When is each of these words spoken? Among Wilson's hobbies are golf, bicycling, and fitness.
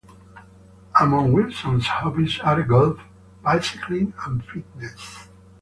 Among 0.99 1.31
Wilson's 1.31 1.85
hobbies 1.85 2.39
are 2.39 2.63
golf, 2.63 2.97
bicycling, 3.43 4.15
and 4.25 4.43
fitness. 4.43 5.29